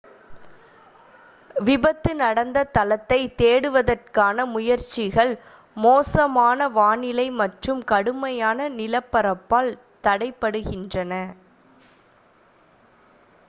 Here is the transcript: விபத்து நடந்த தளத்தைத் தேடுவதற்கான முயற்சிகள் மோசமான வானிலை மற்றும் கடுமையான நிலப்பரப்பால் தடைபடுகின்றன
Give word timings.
விபத்து 1.61 2.11
நடந்த 2.21 2.63
தளத்தைத் 2.69 3.35
தேடுவதற்கான 3.39 4.45
முயற்சிகள் 4.47 5.33
மோசமான 5.77 6.69
வானிலை 6.77 7.27
மற்றும் 7.41 7.83
கடுமையான 7.91 8.57
நிலப்பரப்பால் 8.79 9.71
தடைபடுகின்றன 10.03 11.13